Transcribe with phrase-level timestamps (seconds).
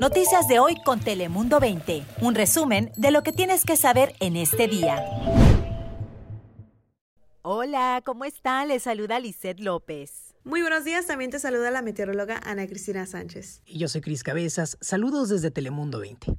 [0.00, 2.04] Noticias de hoy con Telemundo 20.
[2.20, 5.02] Un resumen de lo que tienes que saber en este día.
[7.42, 8.68] Hola, ¿cómo están?
[8.68, 10.34] Les saluda Lisette López.
[10.44, 13.62] Muy buenos días, también te saluda la meteoróloga Ana Cristina Sánchez.
[13.64, 16.32] Y yo soy Cris Cabezas, saludos desde Telemundo 20.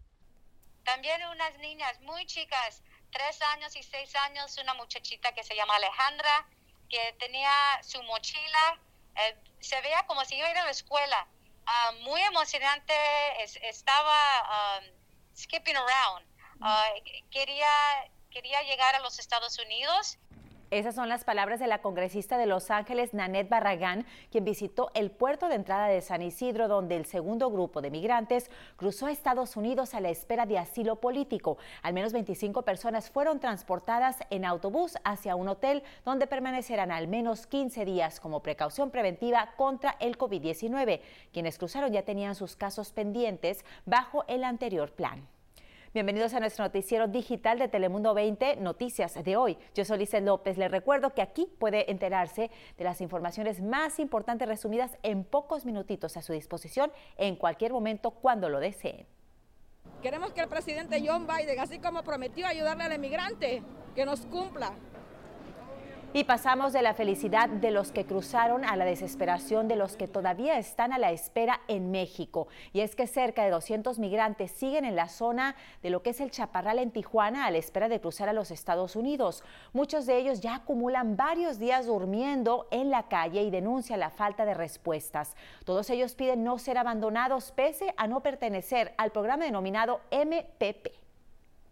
[0.83, 5.75] También unas niñas muy chicas, tres años y seis años, una muchachita que se llama
[5.75, 6.47] Alejandra,
[6.89, 7.49] que tenía
[7.81, 8.79] su mochila,
[9.15, 11.27] eh, se veía como si iba a ir a la escuela.
[11.69, 12.93] Ah, muy emocionante,
[13.61, 14.85] estaba um,
[15.35, 16.25] skipping around.
[16.61, 16.89] Ah,
[17.29, 17.67] quería,
[18.31, 20.17] quería llegar a los Estados Unidos
[20.69, 25.11] esas son las palabras de la congresista de Los Ángeles, Nanette Barragán, quien visitó el
[25.11, 29.55] puerto de entrada de San Isidro, donde el segundo grupo de migrantes cruzó a Estados
[29.55, 31.57] Unidos a la espera de asilo político.
[31.83, 37.47] Al menos 25 personas fueron transportadas en autobús hacia un hotel donde permanecerán al menos
[37.47, 40.99] 15 días como precaución preventiva contra el COVID-19.
[41.31, 45.27] Quienes cruzaron ya tenían sus casos pendientes bajo el anterior plan.
[45.97, 49.57] Bienvenidos a nuestro noticiero digital de Telemundo 20, Noticias de hoy.
[49.73, 50.55] Yo soy Lice López.
[50.55, 56.15] Les recuerdo que aquí puede enterarse de las informaciones más importantes resumidas en pocos minutitos
[56.15, 59.07] a su disposición en cualquier momento cuando lo deseen.
[60.03, 63.63] Queremos que el presidente John Biden, así como prometió ayudarle al emigrante,
[63.95, 64.73] que nos cumpla.
[66.17, 70.07] Y pasamos de la felicidad de los que cruzaron a la desesperación de los que
[70.07, 72.47] todavía están a la espera en México.
[72.73, 76.19] Y es que cerca de 200 migrantes siguen en la zona de lo que es
[76.19, 79.43] el Chaparral en Tijuana a la espera de cruzar a los Estados Unidos.
[79.73, 84.43] Muchos de ellos ya acumulan varios días durmiendo en la calle y denuncian la falta
[84.43, 85.35] de respuestas.
[85.65, 90.87] Todos ellos piden no ser abandonados pese a no pertenecer al programa denominado MPP.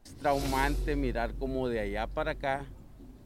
[0.06, 2.68] Es traumante mirar como de allá para acá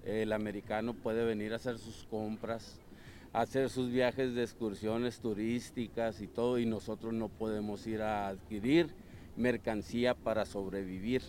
[0.09, 2.79] el americano puede venir a hacer sus compras,
[3.33, 8.89] hacer sus viajes de excursiones turísticas y todo, y nosotros no podemos ir a adquirir
[9.35, 11.21] mercancía para sobrevivir.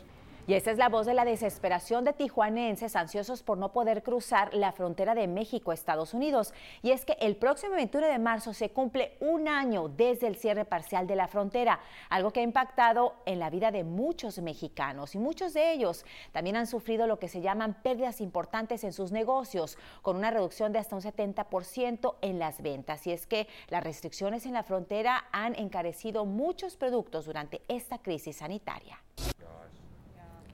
[0.50, 4.52] Y esa es la voz de la desesperación de tijuanenses ansiosos por no poder cruzar
[4.52, 6.52] la frontera de México Estados Unidos.
[6.82, 10.64] Y es que el próximo 21 de marzo se cumple un año desde el cierre
[10.64, 11.78] parcial de la frontera,
[12.08, 15.14] algo que ha impactado en la vida de muchos mexicanos.
[15.14, 19.12] Y muchos de ellos también han sufrido lo que se llaman pérdidas importantes en sus
[19.12, 23.06] negocios, con una reducción de hasta un 70% en las ventas.
[23.06, 28.38] Y es que las restricciones en la frontera han encarecido muchos productos durante esta crisis
[28.38, 29.00] sanitaria.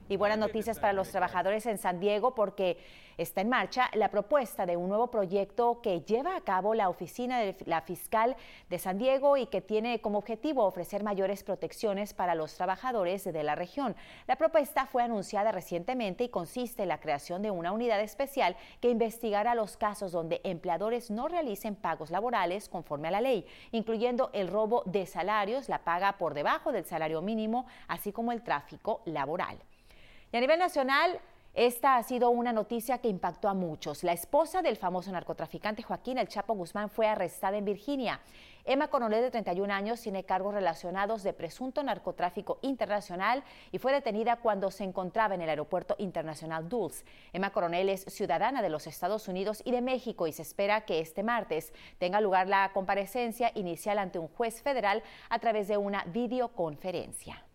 [0.08, 2.78] Y buenas noticias para los trabajadores en San Diego porque
[3.18, 7.40] está en marcha la propuesta de un nuevo proyecto que lleva a cabo la oficina
[7.40, 8.36] de la fiscal
[8.70, 13.42] de San Diego y que tiene como objetivo ofrecer mayores protecciones para los trabajadores de
[13.42, 13.96] la región.
[14.28, 18.90] La propuesta fue anunciada recientemente y consiste en la creación de una unidad especial que
[18.90, 24.46] investigará los casos donde empleadores no realicen pagos laborales conforme a la ley, incluyendo el
[24.46, 29.58] robo de salarios, la paga por debajo del salario mínimo, así como el tráfico laboral.
[30.32, 31.20] Y a nivel nacional,
[31.56, 34.04] esta ha sido una noticia que impactó a muchos.
[34.04, 38.20] La esposa del famoso narcotraficante Joaquín El Chapo Guzmán fue arrestada en Virginia.
[38.66, 43.42] Emma Coronel, de 31 años, tiene cargos relacionados de presunto narcotráfico internacional
[43.72, 47.06] y fue detenida cuando se encontraba en el aeropuerto internacional Dulles.
[47.32, 51.00] Emma Coronel es ciudadana de los Estados Unidos y de México y se espera que
[51.00, 56.04] este martes tenga lugar la comparecencia inicial ante un juez federal a través de una
[56.04, 57.45] videoconferencia.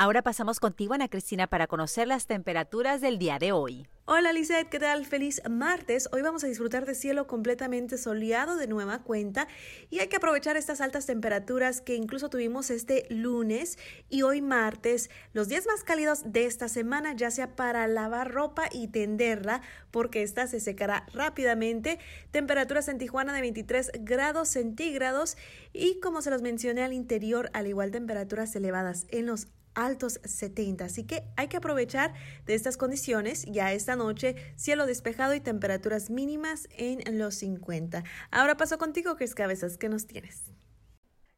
[0.00, 3.88] Ahora pasamos contigo, Ana Cristina, para conocer las temperaturas del día de hoy.
[4.04, 5.04] Hola Lizette, ¿qué tal?
[5.04, 6.08] Feliz martes.
[6.12, 9.48] Hoy vamos a disfrutar de cielo completamente soleado de nueva cuenta
[9.90, 13.76] y hay que aprovechar estas altas temperaturas que incluso tuvimos este lunes
[14.08, 18.68] y hoy martes, los días más cálidos de esta semana, ya sea para lavar ropa
[18.70, 21.98] y tenderla, porque esta se secará rápidamente.
[22.30, 25.36] Temperaturas en Tijuana de 23 grados centígrados
[25.72, 30.84] y como se los mencioné al interior, al igual temperaturas elevadas en los altos 70.
[30.84, 32.14] Así que hay que aprovechar
[32.46, 33.44] de estas condiciones.
[33.46, 38.04] Ya esta noche, cielo despejado y temperaturas mínimas en los 50.
[38.30, 39.76] Ahora paso contigo, Chris Cabezas.
[39.78, 40.57] ¿Qué nos tienes?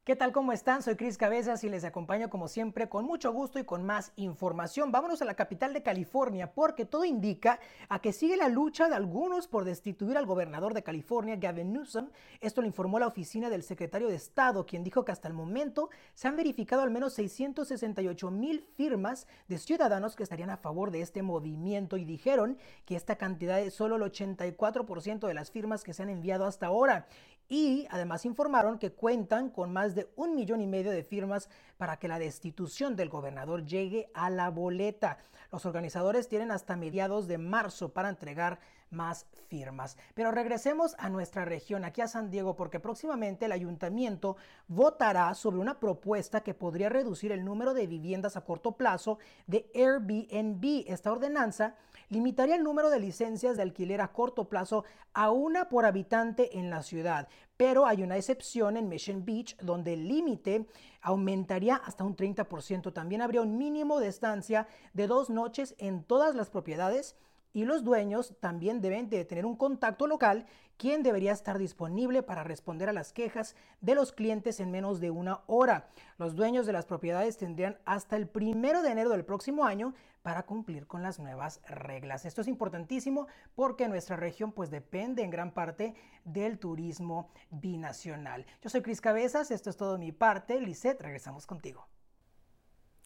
[0.03, 0.31] ¿Qué tal?
[0.31, 0.81] ¿Cómo están?
[0.81, 4.91] Soy Cris Cabezas y les acompaño como siempre con mucho gusto y con más información.
[4.91, 8.95] Vámonos a la capital de California porque todo indica a que sigue la lucha de
[8.95, 12.09] algunos por destituir al gobernador de California, Gavin Newsom.
[12.39, 15.91] Esto lo informó la oficina del secretario de Estado, quien dijo que hasta el momento
[16.15, 21.01] se han verificado al menos 668 mil firmas de ciudadanos que estarían a favor de
[21.01, 25.93] este movimiento y dijeron que esta cantidad es solo el 84% de las firmas que
[25.93, 27.05] se han enviado hasta ahora
[27.51, 31.97] y además informaron que cuentan con más de un millón y medio de firmas para
[31.97, 35.17] que la destitución del gobernador llegue a la boleta.
[35.51, 38.59] Los organizadores tienen hasta mediados de marzo para entregar
[38.91, 39.97] más firmas.
[40.13, 44.35] Pero regresemos a nuestra región, aquí a San Diego, porque próximamente el ayuntamiento
[44.67, 49.17] votará sobre una propuesta que podría reducir el número de viviendas a corto plazo
[49.47, 50.83] de Airbnb.
[50.87, 51.75] Esta ordenanza
[52.11, 56.69] limitaría el número de licencias de alquiler a corto plazo a una por habitante en
[56.69, 57.29] la ciudad.
[57.57, 60.67] Pero hay una excepción en Mission Beach donde el límite
[61.01, 62.93] aumentaría hasta un 30%.
[62.93, 67.15] También habría un mínimo de estancia de dos noches en todas las propiedades
[67.53, 70.45] y los dueños también deben de tener un contacto local
[70.77, 75.11] quien debería estar disponible para responder a las quejas de los clientes en menos de
[75.11, 75.89] una hora.
[76.17, 80.43] Los dueños de las propiedades tendrían hasta el primero de enero del próximo año para
[80.43, 82.25] cumplir con las nuevas reglas.
[82.25, 88.45] Esto es importantísimo porque nuestra región pues depende en gran parte del turismo binacional.
[88.61, 90.59] Yo soy Cris Cabezas, esto es todo mi parte.
[90.59, 91.87] Lisette, regresamos contigo.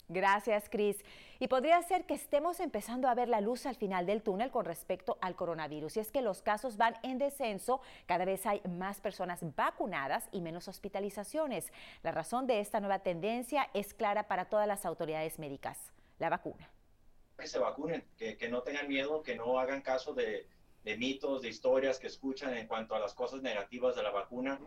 [0.08, 1.04] Gracias, Cris.
[1.40, 4.64] Y podría ser que estemos empezando a ver la luz al final del túnel con
[4.64, 5.98] respecto al coronavirus.
[5.98, 10.42] Y es que los casos van en descenso, cada vez hay más personas vacunadas y
[10.42, 11.74] menos hospitalizaciones.
[12.04, 16.70] La razón de esta nueva tendencia es clara para todas las autoridades médicas, la vacuna.
[17.38, 20.48] Que se vacunen, que, no tengan miedo, que no hagan caso de,
[20.84, 24.60] de mitos, de historias que escuchan en cuanto a las cosas negativas de la vacuna.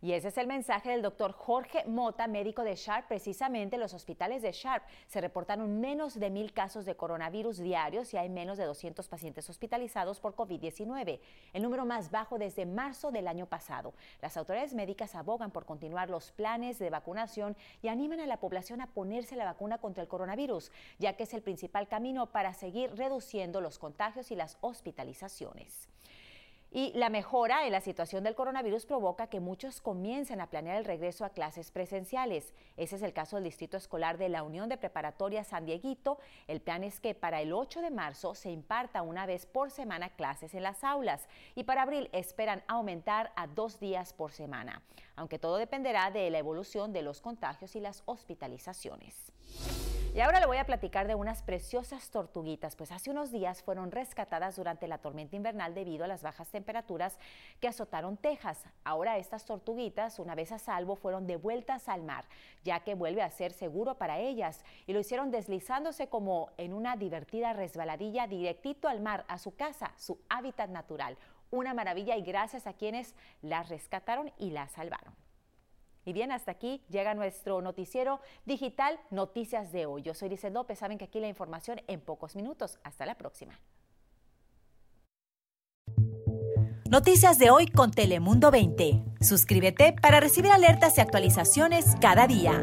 [0.00, 3.08] Y ese es el mensaje del doctor Jorge Mota, médico de Sharp.
[3.08, 8.16] Precisamente los hospitales de Sharp se reportaron menos de mil casos de coronavirus diarios y
[8.16, 11.18] hay menos de 200 pacientes hospitalizados por COVID-19,
[11.52, 13.92] el número más bajo desde marzo del año pasado.
[14.22, 18.80] Las autoridades médicas abogan por continuar los planes de vacunación y animan a la población
[18.80, 22.94] a ponerse la vacuna contra el coronavirus, ya que es el principal camino para seguir
[22.94, 25.88] reduciendo los contagios y las hospitalizaciones.
[26.70, 30.84] Y la mejora en la situación del coronavirus provoca que muchos comiencen a planear el
[30.84, 32.52] regreso a clases presenciales.
[32.76, 36.18] Ese es el caso del Distrito Escolar de la Unión de Preparatoria San Dieguito.
[36.46, 40.10] El plan es que para el 8 de marzo se imparta una vez por semana
[40.10, 44.82] clases en las aulas y para abril esperan aumentar a dos días por semana,
[45.16, 49.32] aunque todo dependerá de la evolución de los contagios y las hospitalizaciones.
[50.18, 53.92] Y ahora le voy a platicar de unas preciosas tortuguitas, pues hace unos días fueron
[53.92, 57.16] rescatadas durante la tormenta invernal debido a las bajas temperaturas
[57.60, 58.64] que azotaron Texas.
[58.82, 62.24] Ahora estas tortuguitas, una vez a salvo, fueron devueltas al mar,
[62.64, 66.96] ya que vuelve a ser seguro para ellas y lo hicieron deslizándose como en una
[66.96, 71.16] divertida resbaladilla directito al mar, a su casa, su hábitat natural.
[71.52, 75.27] Una maravilla y gracias a quienes las rescataron y las salvaron.
[76.04, 80.02] Y bien, hasta aquí llega nuestro noticiero digital Noticias de hoy.
[80.02, 80.78] Yo soy Lice López.
[80.78, 82.78] Saben que aquí la información en pocos minutos.
[82.82, 83.58] Hasta la próxima.
[86.90, 89.04] Noticias de hoy con Telemundo 20.
[89.20, 92.58] Suscríbete para recibir alertas y actualizaciones cada día.